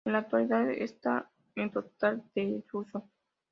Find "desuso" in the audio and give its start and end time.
2.33-3.07